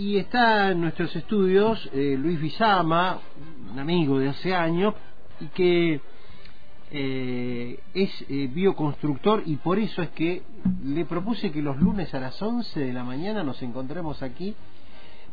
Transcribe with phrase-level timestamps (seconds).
[0.00, 3.18] y está en nuestros estudios eh, Luis Bizama,
[3.70, 4.94] un amigo de hace años,
[5.40, 6.00] y que
[6.90, 10.42] eh, es eh, bioconstructor y por eso es que
[10.82, 14.56] le propuse que los lunes a las 11 de la mañana nos encontremos aquí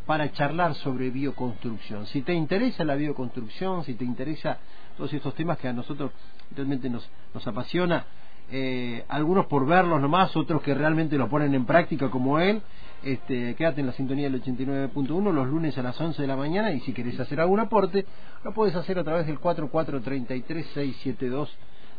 [0.06, 2.06] para charlar sobre bioconstrucción.
[2.08, 4.58] Si te interesa la bioconstrucción, si te interesa
[4.98, 6.12] todos estos temas que a nosotros
[6.54, 8.06] realmente nos, nos apasiona,
[8.50, 12.62] eh, algunos por verlos nomás, otros que realmente lo ponen en práctica como él,
[13.04, 16.72] este, quédate en la sintonía del 89.1 los lunes a las 11 de la mañana
[16.72, 18.06] y si querés hacer algún aporte,
[18.44, 21.50] lo puedes hacer a través del 4433672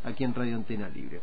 [0.04, 1.20] aquí en Radio Antena Libre.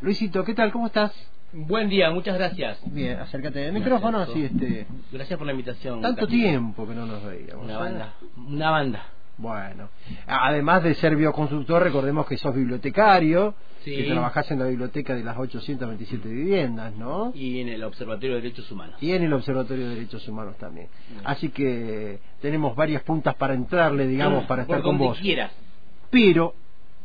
[0.00, 0.72] Luisito, ¿qué tal?
[0.72, 1.12] ¿Cómo estás?
[1.52, 2.78] Buen día, muchas gracias.
[2.92, 4.86] Bien, acércate al micrófono, así este...
[5.10, 6.02] Gracias por la invitación.
[6.02, 7.64] Tanto tiempo que no nos veíamos.
[7.64, 7.78] Una ¿eh?
[7.78, 9.06] banda, una banda.
[9.38, 9.88] Bueno,
[10.26, 13.94] además de ser bioconstructor, recordemos que sos bibliotecario, Sí.
[13.96, 17.30] que trabajás en la biblioteca de las 827 viviendas, ¿no?
[17.34, 18.96] Y en el Observatorio de Derechos Humanos.
[19.00, 20.88] Y en el Observatorio de Derechos Humanos también.
[21.24, 25.18] Así que tenemos varias puntas para entrarle, digamos, para estar con vos.
[25.20, 25.52] quieras.
[26.10, 26.54] Pero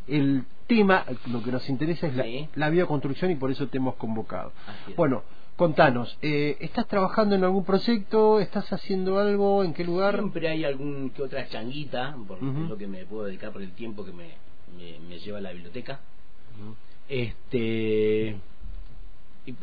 [0.08, 2.26] el tema, lo que nos interesa es la,
[2.56, 4.52] la bioconstrucción y por eso te hemos convocado.
[4.98, 5.22] Bueno,
[5.56, 8.40] contanos, eh, ¿estás trabajando en algún proyecto?
[8.40, 9.64] ¿Estás haciendo algo?
[9.64, 10.16] ¿En qué lugar?
[10.16, 13.72] Siempre hay algún que otra changuita, porque es lo que me puedo dedicar por el
[13.74, 14.30] tiempo que me,
[14.78, 16.00] me, me lleva a la biblioteca.
[17.10, 18.38] Este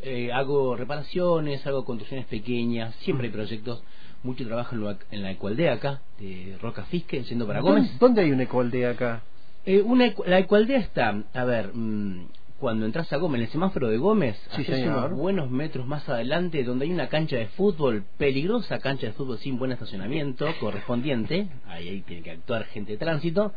[0.02, 3.83] eh, hago reparaciones, hago construcciones pequeñas, siempre hay proyectos,
[4.22, 7.98] mucho trabajo en, la- en la Ecualdea acá, de Roca Fisque, yendo para ¿Dónde, Gómez.
[7.98, 9.22] dónde hay una ecoaldea acá?
[9.64, 12.27] Eh, una, la Ecualdea está, a ver, mm,
[12.61, 16.08] cuando entras a Gómez, en el semáforo de Gómez, Sí, haces unos buenos metros más
[16.08, 21.48] adelante, donde hay una cancha de fútbol, peligrosa cancha de fútbol sin buen estacionamiento correspondiente,
[21.67, 23.52] ahí, ahí tiene que actuar gente de tránsito.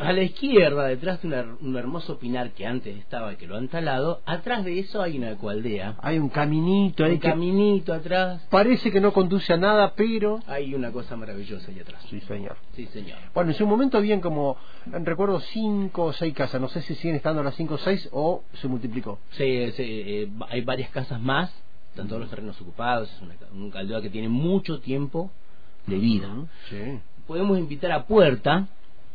[0.00, 3.68] A la izquierda, detrás de una- un hermoso pinar que antes estaba, que lo han
[3.68, 5.94] talado, atrás de eso hay una ecualdea.
[6.02, 10.40] Hay un caminito Un que caminito atrás, parece que no conduce a nada, pero...
[10.46, 12.04] hay una cosa maravillosa ahí atrás.
[12.10, 12.56] Sí, señor.
[12.74, 13.18] Sí, señor.
[13.34, 16.60] Bueno, en su momento habían como, recuerdo, cinco o seis casas.
[16.60, 19.18] No sé si siguen estando las cinco o seis o se multiplicó.
[19.30, 21.52] Se, eh, hay varias casas más,
[21.90, 25.30] están todos los terrenos ocupados, es una, un caldea que tiene mucho tiempo
[25.86, 26.28] de vida.
[26.68, 26.98] Sí.
[27.26, 28.68] Podemos invitar a Puerta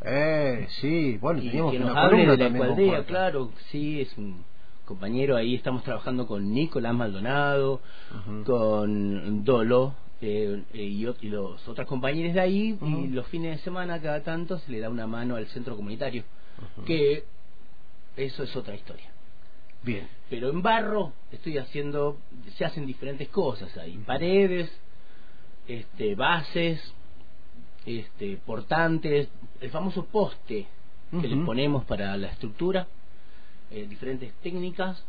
[0.03, 1.17] Eh, sí.
[1.17, 4.43] Bueno, y teníamos que nos una hable de la Ecualdea, claro, sí, es un
[4.85, 7.81] compañero ahí, estamos trabajando con Nicolás Maldonado,
[8.45, 13.63] con Dolo eh, eh, y, y los otros compañeros de ahí, y los fines de
[13.63, 16.23] semana cada tanto se le da una mano al centro comunitario,
[16.85, 17.23] que
[18.17, 19.09] eso es otra historia.
[19.83, 20.07] Bien.
[20.29, 22.17] pero en barro estoy haciendo
[22.55, 24.71] se hacen diferentes cosas ahí paredes
[25.67, 26.79] este bases
[27.85, 30.67] este portantes el famoso poste
[31.09, 31.27] que Ujú.
[31.27, 32.87] le ponemos para la estructura
[33.71, 35.03] eh, diferentes técnicas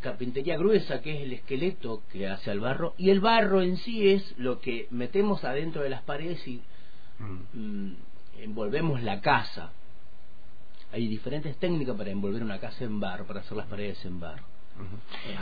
[0.00, 4.08] carpintería gruesa que es el esqueleto que hace al barro y el barro en sí
[4.08, 6.62] es lo que metemos adentro de las paredes y
[7.18, 7.58] Mm.
[7.58, 7.96] mm,
[8.40, 9.72] envolvemos la casa.
[10.92, 14.44] Hay diferentes técnicas para envolver una casa en barro, para hacer las paredes en barro.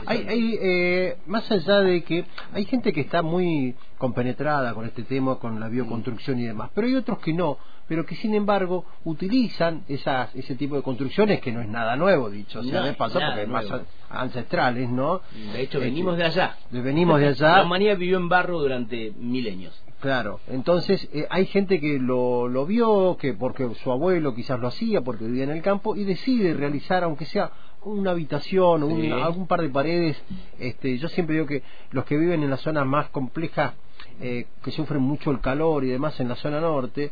[0.05, 5.03] Hay, hay, eh, más allá de que hay gente que está muy compenetrada con este
[5.03, 7.57] tema, con la bioconstrucción y demás, pero hay otros que no,
[7.87, 12.29] pero que sin embargo utilizan esas, ese tipo de construcciones que no es nada nuevo,
[12.29, 13.65] dicho sea No de paso, porque es más
[14.09, 15.21] ancestrales, ¿no?
[15.53, 16.57] De hecho, Eh, venimos de allá.
[16.71, 19.73] venimos de La allá, humanidad vivió en barro durante milenios.
[19.99, 20.39] claro.
[20.47, 25.01] Entonces eh, hay gente que lo, lo vio, que porque su abuelo quizás lo hacía,
[25.01, 27.51] porque vivía en el campo, y decide realizar, aunque sea
[27.85, 28.93] una habitación o Sí.
[29.11, 30.17] un- algún par de paredes.
[30.59, 33.73] Este, yo siempre digo que los que viven en las zonas más complejas,
[34.19, 37.11] eh, que sufren mucho el calor y demás en la zona norte,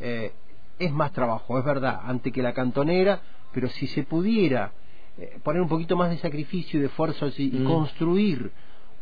[0.00, 0.32] eh,
[0.78, 3.20] es más trabajo, es verdad, ante que la cantonera,
[3.52, 4.72] pero si se pudiera
[5.16, 7.64] eh, poner un poquito más de sacrificio y de esfuerzo así, y Mm.
[7.66, 8.50] construir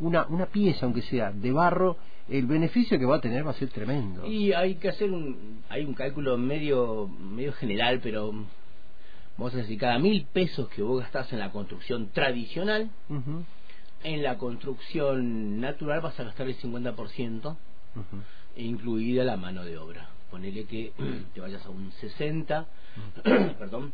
[0.00, 1.97] una, una pieza, aunque sea de barro,
[2.28, 4.27] el beneficio que va a tener va a ser tremendo.
[4.27, 8.34] Y hay que hacer un, hay un cálculo medio, medio general, pero
[9.37, 12.91] vamos a decir, cada mil pesos que vos gastás en la construcción tradicional,
[14.04, 17.56] en la construcción natural vas a gastar el 50%, ujú.
[18.56, 20.09] incluida la mano de obra.
[20.30, 20.92] Ponele que
[21.34, 22.66] te vayas a un 60,
[23.59, 23.92] perdón,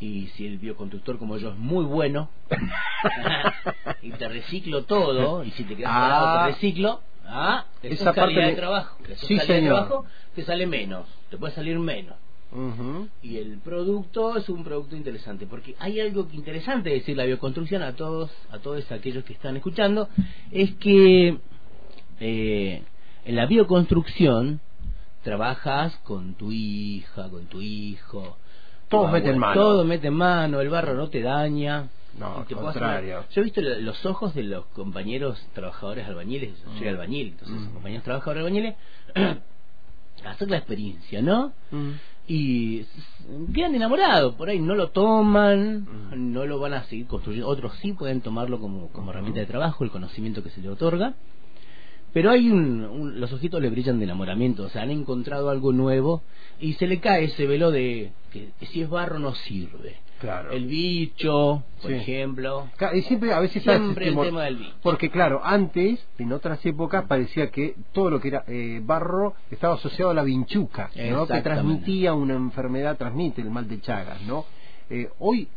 [0.00, 2.30] y si el bioconstructor como yo es muy bueno,
[4.02, 6.00] y te reciclo todo, y si te quedas Ah.
[6.00, 8.96] parado te reciclo, ah, Esa parte de trabajo.
[9.16, 9.74] Sí, calidad de señor.
[9.74, 10.04] trabajo,
[10.34, 12.16] te sale menos, te puede salir menos.
[12.50, 13.08] Ujú.
[13.22, 17.82] Y el producto es un producto interesante, porque hay algo que interesante decir la bioconstrucción
[17.82, 20.08] a todos, a todos aquellos que están escuchando,
[20.50, 21.38] es que
[22.20, 22.82] eh,
[23.24, 24.60] en la bioconstrucción
[25.22, 28.38] trabajas con tu hija, con tu hijo.
[28.88, 29.54] Todos meten mano.
[29.60, 33.24] Todos meten mano, el barro no te daña, No, te contrario.
[33.30, 36.88] Yo he visto lo- los ojos de los compañeros trabajadores albañiles, yo soy Mm.
[36.88, 37.74] albañil, entonces Mm.
[37.74, 38.74] compañeros trabajadores albañiles,
[40.24, 41.52] hacer la experiencia, ¿no?
[41.70, 41.90] Mm.
[42.28, 42.84] Y
[43.54, 45.80] quedan enamorados, por ahí no lo toman,
[46.12, 46.32] Mm.
[46.32, 49.82] no lo van a seguir construyendo, otros sí pueden tomarlo como, como herramienta de trabajo,
[49.84, 51.14] el conocimiento que se le otorga,
[52.12, 55.72] pero hay un, un- los ojitos le brillan de enamoramiento, o sea, han encontrado algo
[55.72, 56.22] nuevo
[56.60, 59.96] y se le cae ese velo de que, si es barro no sirve.
[60.20, 60.50] Claro.
[60.50, 61.96] El bicho, por Sí.
[61.96, 64.74] ejemplo, Y siempre, a veces siempre el tema del bicho.
[64.82, 69.74] Porque claro, antes, en otras épocas, parecía que todo lo que era eh, barro estaba
[69.74, 71.26] asociado a la vinchuca, ¿no?
[71.26, 74.44] que transmitía una enfermedad, transmite el mal de Chagas, ¿no?
[74.90, 75.48] Eh, hoy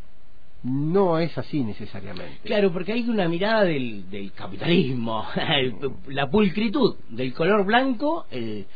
[0.63, 2.37] no es así necesariamente.
[2.43, 5.25] Claro, porque hay una mirada del, del capitalismo,
[6.07, 8.25] la pulcritud del color blanco,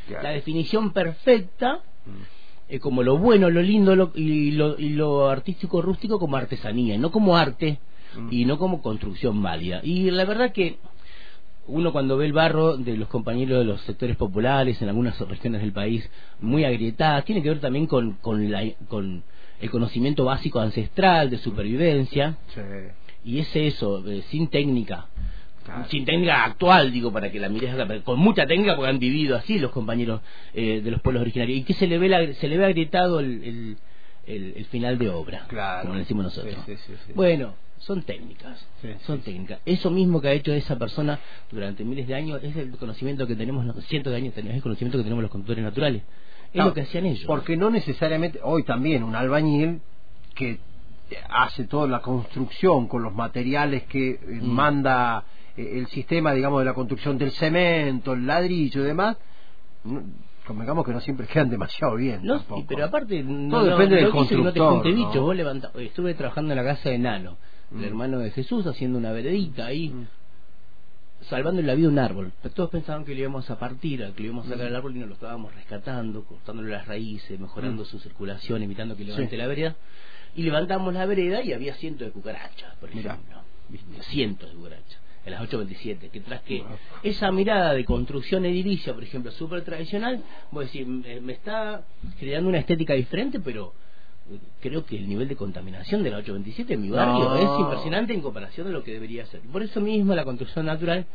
[0.07, 0.23] Claro.
[0.23, 2.21] la definición perfecta, Mm.
[2.67, 6.97] Eh, como lo bueno, lo lindo lo- y, lo, y lo artístico rústico como artesanía,
[6.97, 7.79] no como arte
[8.17, 8.27] Mm.
[8.31, 9.81] y no como construcción válida.
[9.83, 10.77] Y la verdad que
[11.67, 15.61] uno cuando ve el barro de los compañeros de los sectores populares en algunas regiones
[15.61, 16.09] del país
[16.39, 19.23] muy agrietadas, tiene que ver también con, con, la, con
[19.59, 22.61] el conocimiento básico ancestral de supervivencia, Sí.
[23.25, 25.07] y es eso, eh, sin técnica.
[25.65, 25.85] Claro.
[25.89, 29.35] Sin técnica actual, digo, para que la mires acá, con mucha técnica porque han vivido
[29.35, 30.21] así los compañeros
[30.53, 31.57] eh, de los pueblos originarios.
[31.59, 33.77] Y que se le ve, la- se le ve agrietado el, el,
[34.27, 35.87] el- el final de obra, Claro.
[35.87, 36.55] como decimos nosotros.
[36.67, 37.13] Sí, sí, sí, sí.
[37.15, 38.63] Bueno, son técnicas,
[39.07, 39.59] son técnicas.
[39.65, 41.19] Eso mismo que ha hecho esa persona
[41.51, 44.97] durante miles de años es el conocimiento que tenemos, cientos de años, es el conocimiento
[44.99, 46.03] que tenemos los conductores naturales.
[46.53, 47.25] Es lo que hacían ellos.
[47.25, 49.81] Porque no necesariamente, hoy también un albañil
[50.35, 50.59] que
[51.29, 54.45] hace toda la construcción con los materiales que eh, Mm.
[54.47, 55.23] manda
[55.57, 59.17] el sistema, digamos, de la construcción del cemento, el ladrillo y demás,
[59.83, 60.03] no-
[60.45, 62.21] convengamos que no siempre quedan demasiado bien.
[62.23, 62.61] No, tampoco.
[62.61, 65.21] y- pero aparte, no, Todo depende no, del no dice que no te constructor.
[65.21, 67.37] Vos levanta- estuve trabajando en la casa de Nano,
[67.71, 67.79] Mm.
[67.79, 70.07] el hermano de Jesús, haciendo una veredita ahí, Mm.
[71.21, 72.31] salvando la vida a un árbol.
[72.43, 74.67] Pero todos pensaban que lo íbamos a partir, que lo íbamos a sacar Mm.
[74.69, 77.85] al árbol y nos lo estábamos rescatando, cortándole las raíces, mejorando Mm.
[77.85, 79.37] su circulación, evitando que levante Sí.
[79.37, 79.75] la vereda.
[80.35, 83.13] Y levantamos la vereda y había cientos de cucarachas, por Mirá.
[83.13, 83.37] ejemplo.
[83.69, 84.03] ¿Viste?
[84.03, 84.99] Cientos de cucarachas.
[85.25, 86.63] En las 827, que tras que
[87.01, 91.83] esa mirada de construcción edilicia, por ejemplo, súper tradicional, voy a decir, me, está
[92.19, 93.73] generando una estética diferente, pero
[94.29, 97.35] eh, creo que el nivel de contaminación de la 827 en mi barrio No.
[97.37, 99.41] es impresionante en comparación de lo que debería ser.
[99.41, 101.07] Por eso mismo la construcción natural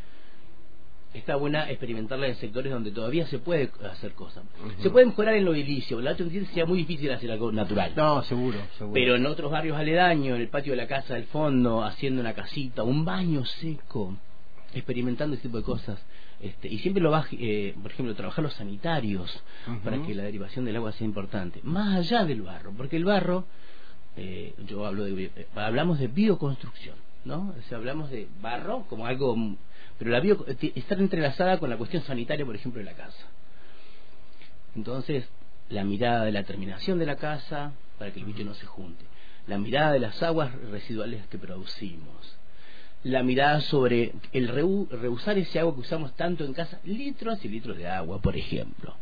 [1.13, 4.43] está buena experimentarla en sectores donde todavía se puede hacer cosas.
[4.81, 7.93] Se puede mejorar en lo edilicio, en la 827 sería muy difícil hacer algo natural.
[7.95, 8.93] No, seguro, seguro.
[8.93, 12.33] Pero en otros barrios aledaños, en el patio de la casa del fondo, haciendo una
[12.33, 14.15] casita, un baño seco,
[14.73, 15.99] experimentando ese tipo de cosas.
[16.41, 19.43] Este, y siempre lo va, eh, por ejemplo, trabajar los sanitarios
[19.83, 21.59] para que la derivación del agua sea importante.
[21.63, 23.45] Más allá del barro, porque el barro,
[24.17, 27.53] eh, yo hablo de, eh, hablamos de bioconstrucción, ¿no?
[27.57, 29.35] O sea, hablamos de barro como algo,
[30.01, 33.27] pero la bio eh, está entrelazada con la cuestión sanitaria, por ejemplo, de la casa.
[34.75, 35.25] Entonces,
[35.69, 39.05] la mirada de la terminación de la casa para que el bicho no se junte,
[39.45, 42.35] la mirada de las aguas residuales que producimos,
[43.03, 47.49] la mirada sobre el reu- reusar ese agua que usamos tanto en casa, litros y
[47.49, 48.95] litros de agua, por ejemplo.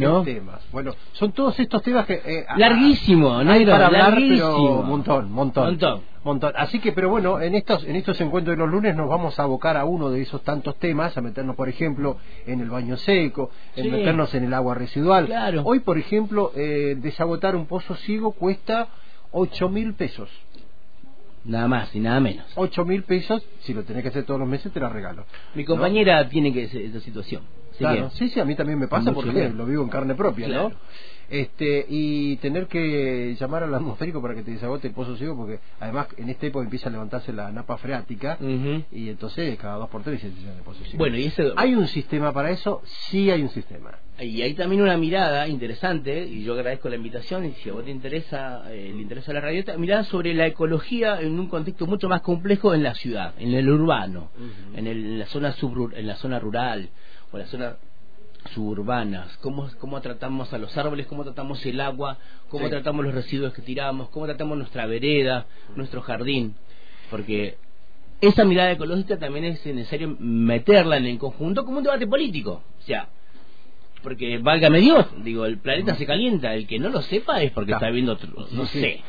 [0.00, 0.22] ¿Qué ¿no?
[0.22, 0.60] temas?
[0.72, 2.14] Bueno, son todos estos temas que...
[2.14, 4.38] eh, Larguísimo, hay negro, para hablar, larguísimo.
[4.52, 5.64] pero montón, montón.
[5.66, 6.00] Montón.
[6.22, 6.52] Montón.
[6.56, 9.44] Así que, pero bueno, en estos, en estos encuentros de los lunes nos vamos a
[9.44, 13.50] abocar a uno de esos tantos temas, a meternos, por ejemplo, en el baño seco,
[13.76, 13.90] en Sí.
[13.90, 15.26] meternos en el agua residual.
[15.26, 15.62] Claro.
[15.64, 18.88] Hoy, por ejemplo, eh, desagotar un pozo ciego cuesta
[19.32, 20.28] ocho mil pesos.
[21.42, 22.44] Nada más y nada menos.
[22.54, 25.24] Ocho mil pesos, si lo tenés que hacer todos los meses, te la regalo.
[25.54, 27.42] Mi compañera tiene que esa situación.
[27.80, 29.56] Claro, sí, sí, a mí también me pasa porque bien.
[29.56, 30.68] lo vivo en carne propia, Claro.
[30.70, 30.76] ¿no?
[31.30, 35.60] Este, y tener que llamar al atmosférico para que te desagote el pozo ciego, porque
[35.78, 38.36] además en esta época empieza a levantarse la napa freática,
[38.90, 40.98] y entonces cada dos por tres se llena el pozo ciego.
[40.98, 42.82] Bueno, y ese, ¿Hay un sistema para eso?
[42.84, 43.92] Sí hay un sistema.
[44.18, 47.84] Y hay también una mirada interesante, y yo agradezco la invitación, y si a vos
[47.84, 52.08] te interesa, eh, le interesa la radio, mirada sobre la ecología en un contexto mucho
[52.08, 54.30] más complejo en la ciudad, en el urbano,
[54.74, 56.88] en, el- en la zona subru- en la zona rural
[57.32, 57.76] o en la zona
[58.54, 62.16] suburbanas, cómo, cómo tratamos a los árboles, cómo tratamos el agua,
[62.48, 62.70] cómo Sí.
[62.70, 65.46] tratamos los residuos que tiramos, cómo tratamos nuestra vereda,
[65.76, 66.54] nuestro jardín,
[67.10, 67.58] porque
[68.20, 72.82] esa mirada ecológica también es necesario meterla en el conjunto como un debate político, o
[72.82, 73.08] sea,
[74.02, 77.72] porque válgame Dios, digo, el planeta se calienta, el que no lo sepa es porque
[77.72, 79.02] está viendo, otro, no sé,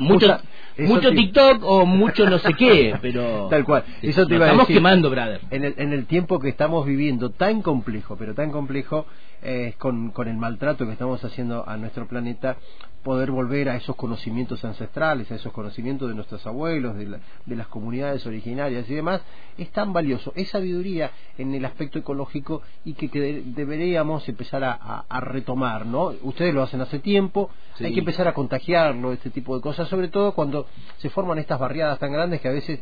[0.00, 0.38] mucho,
[0.78, 5.10] mucho TikTok o mucho no sé qué, pero tal cual, eso te iba estamos quemando,
[5.10, 5.40] brother.
[5.50, 9.06] En el, en el tiempo que estamos viviendo, tan complejo, pero tan complejo,
[9.42, 12.56] eh, con, con el maltrato que estamos haciendo a nuestro planeta,
[13.02, 17.66] poder volver a esos conocimientos ancestrales, a esos conocimientos de nuestros abuelos, de, de, las
[17.68, 19.22] comunidades originarias y demás,
[19.56, 20.32] es tan valioso.
[20.36, 23.42] Es sabiduría en el aspecto ecológico y que, que
[23.90, 26.12] deberíamos empezar a, a, retomar, ¿no?
[26.22, 30.08] Ustedes lo hacen hace tiempo, hay que empezar a contagiarlo, este tipo de cosas, sobre
[30.08, 30.66] todo cuando
[30.98, 32.80] se forman estas barriadas tan grandes que a veces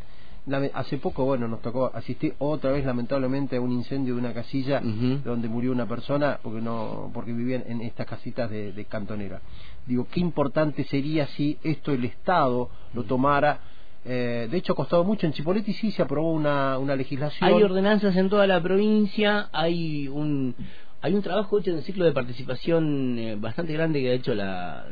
[0.74, 4.80] hace poco, bueno, nos tocó asistir otra vez lamentablemente a un incendio de una casilla
[4.80, 9.40] donde murió una persona porque no porque vivían en estas casitas de, cantonera.
[9.86, 13.60] Digo, qué importante sería si esto el Estado lo tomara.
[14.04, 15.26] Eh, de hecho, ha costado mucho.
[15.26, 17.48] En Chipoleti sí se aprobó una, una legislación.
[17.48, 20.54] Hay ordenanzas en toda la provincia, hay un
[21.00, 24.34] hay un trabajo hecho en el ciclo de participación eh, bastante grande que ha hecho
[24.34, 24.86] la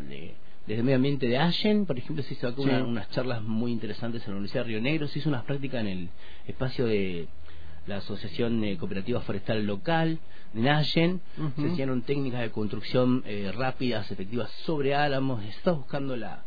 [0.66, 4.32] desde el medio ambiente de Allen, por ejemplo, se hizo unas charlas muy interesantes en
[4.32, 6.08] la Universidad de Río Negro, se hizo unas prácticas en el
[6.48, 7.28] espacio de
[7.86, 10.18] la Asociación eh, Cooperativa Forestal Local
[10.52, 11.20] de Allen,
[11.56, 16.42] se hicieron técnicas de construcción eh, rápidas, efectivas sobre álamos, se está buscando la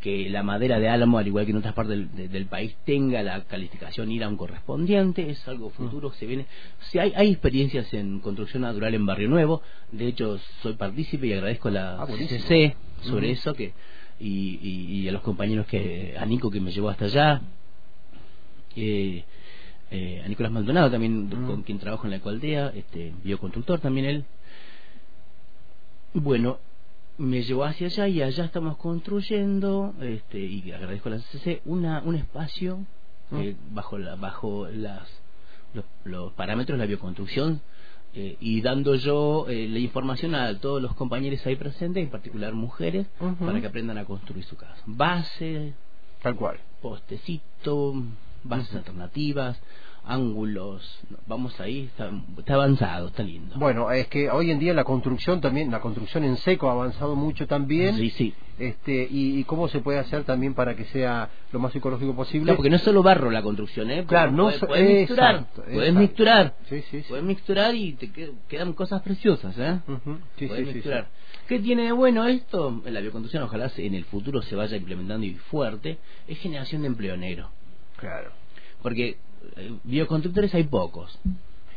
[0.00, 3.44] que la madera de álamo, al igual que en otras partes del, país, tenga la
[3.44, 6.46] calificación IRAM correspondiente, es algo futuro, se viene.
[6.80, 9.62] Si hay, hay experiencias en construcción natural en Barrio Nuevo,
[9.92, 13.72] de hecho soy partícipe y agradezco a la ah, CC sobre eso que
[14.20, 17.40] y, a los compañeros que, a Nico que me llevó hasta allá,
[18.76, 19.24] eh,
[19.90, 24.24] eh, a Nicolás Maldonado también, con quien trabajo en la Ecualdea, este, bioconstructor también él.
[26.12, 26.58] Bueno,
[27.20, 32.00] me llevó hacia allá y allá estamos construyendo este y agradezco a la CCC una
[32.00, 32.78] un espacio
[33.30, 33.36] mm.
[33.40, 35.06] eh, bajo la, bajo las
[36.04, 37.60] los, parámetros de la bioconstrucción
[38.14, 42.54] eh, y dando yo eh, la información a todos los compañeros ahí presentes, en particular
[42.54, 43.06] mujeres,
[43.38, 44.82] para que aprendan a construir su casa.
[44.84, 45.74] Base,
[46.20, 47.94] tal cual, postecito,
[48.42, 49.60] bases alternativas,
[50.04, 52.10] ángulos, vamos ahí, está,
[52.54, 53.56] avanzado, está lindo.
[53.58, 57.14] Bueno, es que hoy en día la construcción también, la construcción en seco ha avanzado
[57.14, 57.96] mucho también.
[57.96, 58.34] Sí, sí.
[58.58, 62.44] Este, y, cómo se puede hacer también para que sea lo más ecológico posible.
[62.44, 64.04] Claro, porque no es solo barro la construcción, ¿eh?
[64.06, 68.10] Claro, no puedes, mixturar, puedes mixturar, sí, sí, puedes mixturar y te
[68.48, 69.78] quedan cosas preciosas, ¿eh?
[70.36, 71.08] sí, puedes mixturar.
[71.48, 72.82] ¿Qué tiene de bueno esto?
[72.84, 77.16] La bioconstrucción ojalá en el futuro se vaya implementando y fuerte, es generación de empleo
[77.16, 77.50] negro.
[77.96, 78.30] Claro.
[78.82, 79.16] Porque
[79.56, 81.18] eh, bioconstructores hay pocos.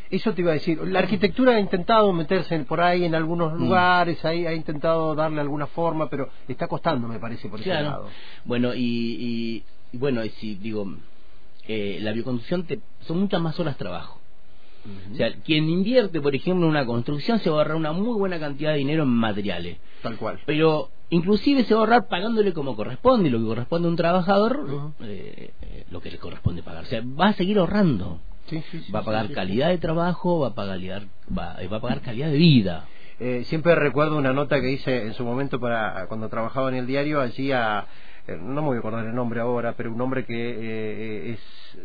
[0.10, 0.80] Eso te iba a decir.
[0.88, 3.58] La arquitectura ha intentado meterse por ahí en algunos mm.
[3.58, 8.10] lugares, ahí ha intentado darle alguna forma, pero está costando, me parece, por ese lado.
[8.46, 10.86] Bueno, y, y, bueno, si digo,
[11.68, 14.20] eh, la bioconstrucción te, son muchas más horas de trabajo.
[15.12, 18.18] O sea, quien invierte, por ejemplo, en una construcción se va a ahorrar una muy
[18.20, 19.78] buena cantidad de dinero en materiales.
[20.02, 20.42] Tal cual.
[20.46, 23.98] Pero inclusive se va a ahorrar pagándole como corresponde, y lo que corresponde a un
[23.98, 26.84] trabajador, eh, eh, lo que le corresponde pagar.
[26.84, 28.20] O sea, va a seguir ahorrando.
[28.94, 30.80] va a pagar calidad de trabajo, va a pagar,
[31.36, 32.86] va, va a pagar calidad de vida.
[33.20, 36.88] Eh, siempre recuerdo una nota que hice en su momento para cuando trabajaba en el
[36.88, 37.86] diario allí a
[38.26, 41.40] no me voy a acordar el nombre ahora, pero un hombre que es,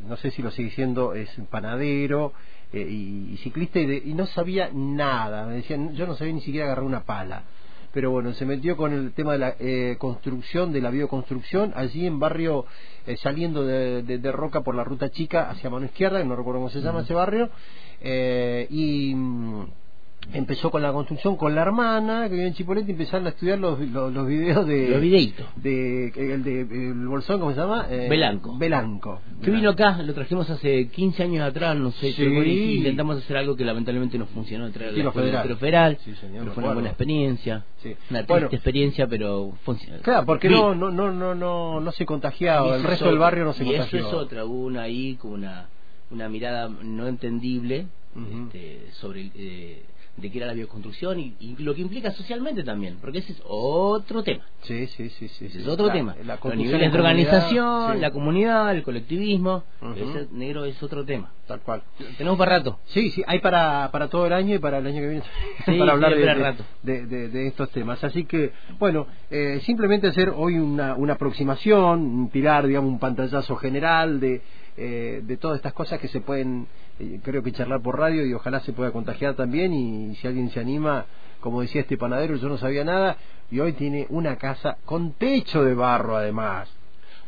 [0.06, 2.32] no sé si lo sigue siendo, es panadero,
[2.72, 5.46] eh, y, ciclista y, no sabía nada.
[5.46, 7.44] Me decían, yo no sabía ni siquiera agarrar una pala.
[7.92, 12.06] Pero bueno, se metió con el tema de la eh, construcción, de la bioconstrucción, allí
[12.06, 12.66] en barrio,
[13.06, 16.80] eh, saliendo de, Roca por la ruta chica hacia mano izquierda, no recuerdo cómo se
[16.80, 17.50] llama ese barrio,
[18.00, 19.66] y mm,
[20.32, 23.58] empezó con la construcción con la hermana que vive en Chipolete y empezaron a estudiar
[23.58, 25.46] los, los, videos de los videitos.
[25.56, 28.56] de el de el bolsón cómo se llama eh, Belanco.
[28.58, 29.20] Belanco.
[29.42, 32.24] Que vino acá lo trajimos hace 15 años atrás no sé sí.
[32.24, 36.62] intentamos hacer algo que lamentablemente no funcionó traer sí, la federal, federal sí, señor, fue
[36.62, 37.64] una buena experiencia
[38.10, 42.76] una triste experiencia pero funcionó claro porque no no no no no no se contagiaba
[42.76, 45.32] el resto del barrio no se y contagió eso es otra hubo una ahí con
[45.32, 45.68] una
[46.10, 49.82] una mirada no entendible este, sobre eh,
[50.20, 54.22] de que era la bioconstrucción y, lo que implica socialmente también, porque ese es otro
[54.22, 54.44] tema.
[54.62, 55.46] Sí, sí, sí, sí.
[55.46, 56.16] es otro tema.
[56.22, 59.64] Los niveles de organización, la comunidad, el colectivismo,
[59.96, 61.32] ese negro es otro tema.
[61.46, 61.82] Tal cual.
[62.18, 62.78] Tenemos para rato.
[62.86, 65.22] Sí, sí, hay para, para todo el año y para el año que viene
[65.78, 66.14] para hablar
[66.82, 68.04] de, de, estos temas.
[68.04, 74.20] Así que, bueno, eh, simplemente hacer hoy una, una aproximación, tirar, digamos, un pantallazo general
[74.20, 74.42] de
[74.80, 76.68] eh, de todas estas cosas que se pueden,
[77.22, 80.60] creo que charlar por radio y ojalá se pueda contagiar también y, si alguien se
[80.60, 81.06] anima,
[81.40, 83.16] como decía este panadero, yo no sabía nada
[83.50, 86.68] y hoy tiene una casa con techo de barro además.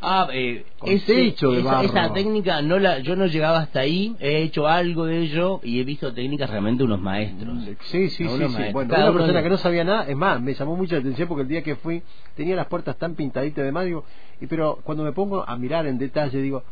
[0.03, 1.85] Ah, eh, Con ese- techo de esa, barro.
[1.87, 4.15] esa técnica no la, yo no llegaba hasta ahí.
[4.19, 7.63] He hecho algo de ello y he visto técnicas realmente unos maestros.
[7.81, 8.63] Sí, sí, sí, sí.
[8.73, 11.01] Bueno, Cada una persona de- que no sabía nada, es más, me llamó mucho la
[11.01, 12.01] atención porque el día que fui
[12.35, 14.03] tenía las puertas tan pintaditas de digo,
[14.41, 16.63] y pero cuando me pongo a mirar en detalle digo,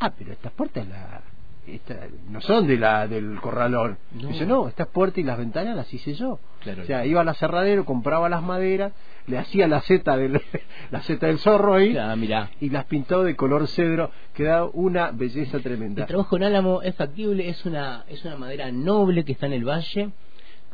[0.00, 1.22] ah, pero estas puertas la,
[1.66, 3.98] esta- no son de la del corralón.
[4.20, 4.28] No.
[4.28, 6.38] Dice, no, estas puertas y las ventanas las hice yo.
[6.60, 6.82] Claro.
[6.82, 8.92] O sea, iba al aserradero, compraba las maderas,
[9.26, 10.40] le hacía la seta del
[10.90, 12.50] la seta del zorro ahí Ah, mirá.
[12.60, 16.02] y las pintó de color cedro, quedaba una belleza tremenda.
[16.02, 19.52] El trabajo en álamo es factible, es una, es una madera noble que está en
[19.54, 20.10] el valle.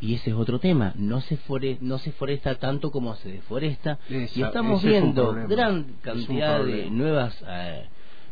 [0.00, 3.99] Y ese es otro tema, no se fore, no se foresta tanto como se deforesta
[4.09, 7.85] Esa- y estamos es viendo gran Es cantidad de nuevas eh,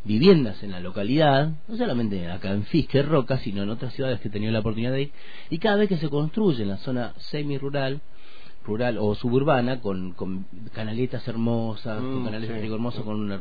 [0.06, 4.28] viviendas en la localidad, no solamente acá en Fisque, Roca, sino en otras ciudades que
[4.28, 5.12] he tenido la oportunidad de ir,
[5.50, 8.00] y cada vez que se construye en la zona semi-rural,
[8.64, 13.04] rural o suburbana, con, con canaletas hermosas, con Mm, canales de sí, riego hermoso, sí.
[13.04, 13.40] con una...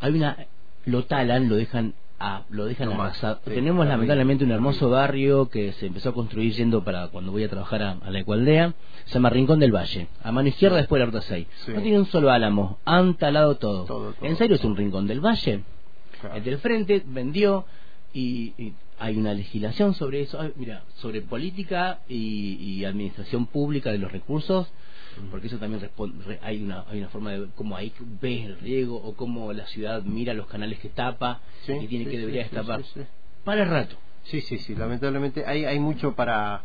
[0.00, 0.36] Hay una...
[0.86, 5.72] Lo talan, lo dejan a, lo dejan No sí, Tenemos lamentablemente un hermoso barrio que
[5.72, 8.74] se empezó a construir yendo para cuando voy a trabajar a, a la Ecualdea,
[9.06, 10.06] se llama Rincón del Valle.
[10.22, 11.46] A mano izquierda después de la Ruta 6.
[11.64, 11.72] Sí.
[11.72, 13.84] No tiene un solo álamo, han talado todo.
[13.86, 15.62] Todo, todo, ¿En serio es un Rincón del Valle?
[16.20, 16.36] Claro.
[16.36, 17.64] El del frente vendió
[18.12, 23.90] y, y hay una legislación sobre eso, Ay, mira, sobre política y, y administración pública
[23.90, 24.70] de los recursos,
[25.30, 28.58] porque eso también respon- re- hay una hay una forma de cómo ahí ves el
[28.60, 32.18] riego o cómo la ciudad mira los canales que tapa Sí, y tiene sí, que
[32.18, 32.82] debería destapar.
[32.84, 33.00] sí.
[33.44, 33.96] Para el rato.
[34.24, 36.62] Sí, sí, sí, lamentablemente hay, hay mucho para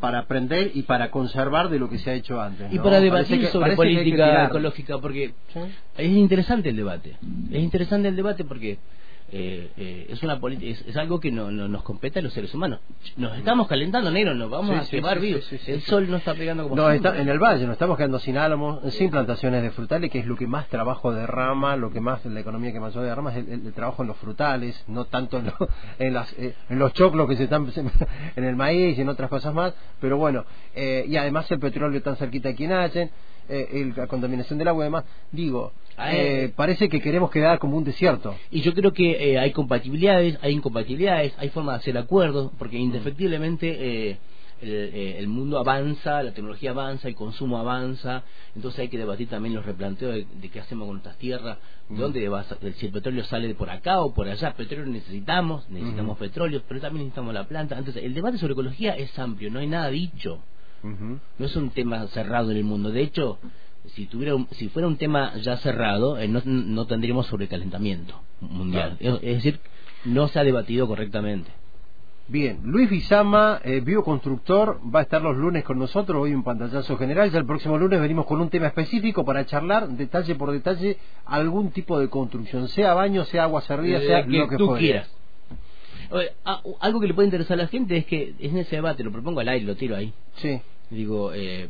[0.00, 2.72] para aprender y para conservar de lo que se ha hecho antes.
[2.72, 5.60] Y para debatir que- sobre política ecológica, porque Sí.
[5.96, 7.16] es interesante el debate.
[7.52, 8.78] Es interesante el debate porque
[9.34, 12.54] eh, eh, es una es, es algo que no, no- nos compete a los seres
[12.54, 12.80] humanos.
[13.16, 15.44] Nos estamos calentando, negro, nos vamos Sí, a quemar sí, vivos.
[15.44, 18.18] sí, el sol no está pegando como No, está, en el valle nos estamos quedando
[18.18, 22.00] sin álamos, sin plantaciones de frutales, que es lo que más trabajo derrama, lo que
[22.00, 25.06] más, la economía que más derrama es el, el- el trabajo en los frutales, no
[25.06, 27.66] tanto en, lo- en, las, eh, en los choclos que se están
[28.36, 32.02] en el maíz y en otras cosas más, pero bueno, eh, y además el petróleo
[32.02, 32.72] tan cerquita aquí en
[33.54, 36.52] eh, el- la contaminación del agua y demás, digo, Ah, eh, eh.
[36.56, 38.34] parece que queremos quedar como un desierto.
[38.50, 42.78] Y yo creo que eh, hay compatibilidades, hay incompatibilidades, hay forma de hacer acuerdos, porque
[42.78, 43.68] indefectiblemente
[44.10, 44.18] eh,
[44.62, 48.22] el, eh, el mundo avanza, la tecnología avanza, el consumo avanza,
[48.54, 51.98] entonces hay que debatir también los replanteos de, de qué hacemos con nuestras tierras, Mm.
[51.98, 52.44] dónde va,
[52.78, 56.80] si el petróleo sale de por acá o por allá, petróleo necesitamos, necesitamos petróleo, pero
[56.80, 57.76] también necesitamos la planta.
[57.76, 60.38] Entonces el debate sobre ecología es amplio, no hay nada dicho.
[61.38, 62.90] No es un tema cerrado en el mundo.
[62.90, 63.38] De hecho,
[63.94, 68.96] si tuviera un- si fuera un tema ya cerrado, eh, no, no tendríamos sobrecalentamiento mundial.
[69.00, 69.60] Es, es decir,
[70.04, 71.50] no se ha debatido correctamente.
[72.28, 76.96] Bien, Luis Bizama, eh, bioconstructor, va a estar los lunes con nosotros, hoy un pantallazo
[76.96, 80.98] general, ya el próximo lunes venimos con un tema específico para charlar detalle por detalle
[81.26, 84.66] algún tipo de construcción, sea baño, sea agua servida, Eh, sea que lo que tú
[84.78, 85.10] quieras.
[86.10, 89.02] Oye, ah, algo que le puede interesar a la gente es que en ese debate,
[89.02, 90.12] lo propongo al aire, lo tiro ahí.
[90.36, 90.60] Sí,
[90.92, 91.68] Digo, eh,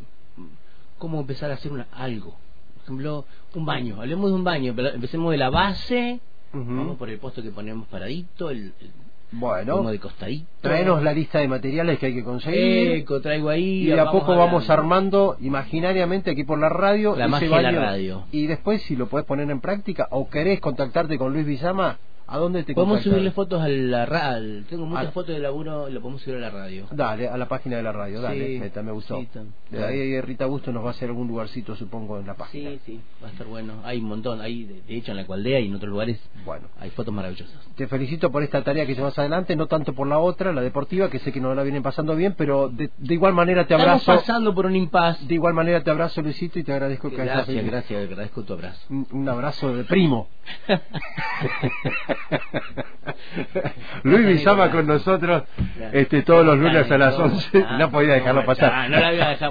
[0.99, 2.37] ¿cómo empezar a hacer una, algo?
[2.75, 4.01] Por ejemplo, un baño.
[4.01, 6.21] Hablemos de un baño, pero empecemos de la base,
[6.53, 8.91] vamos por el puesto que ponemos paradito, el, el
[9.31, 10.47] bueno, de costadito.
[10.61, 13.85] traenos la lista de materiales que hay que conseguir Eco, traigo ahí.
[13.85, 17.71] y de a poco vamos armando imaginariamente aquí por la radio La magia de la
[17.73, 18.25] radio.
[18.31, 21.97] y después si lo podés poner en práctica o querés contactarte con Luis Bizama,
[22.35, 24.65] ¿a dónde te Podemos subirle fotos a la radio.
[24.69, 25.11] Tengo muchas Ah.
[25.13, 26.87] fotos de laburo y lo podemos subir a la radio.
[26.91, 29.19] Dale, a la página de la radio, dale, Sí, esta me gustó.
[29.21, 29.29] sí,
[29.71, 32.71] de ahí Rita Gusto nos va a hacer algún lugarcito, supongo, en la página.
[32.71, 33.75] Sí, sí, va a estar bueno.
[33.85, 34.41] Hay un montón.
[34.41, 37.55] Hay, de, hecho, en la Ecualdea y en otros lugares Bueno, hay fotos maravillosas.
[37.77, 41.11] te felicito por esta tarea que llevas adelante, no tanto por la otra, la deportiva,
[41.11, 44.07] que sé que no la vienen pasando bien, pero de, de igual manera te Estamos
[44.07, 44.21] abrazo.
[44.23, 45.27] pasando por un impasse.
[45.27, 48.81] De igual manera te abrazo, Luisito, y te agradezco que Gracias, gracias, agradezco tu abrazo.
[48.91, 50.29] Un, un abrazo de primo.
[54.05, 55.45] Luis Bizama con nosotros
[55.93, 57.65] este, todos los lunes a las 11.
[57.67, 58.91] Ah, No podía dejarlo pasar.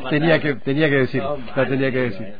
[0.10, 1.22] Tenía que, tenía que decir.
[1.22, 2.36] No tenía que decir.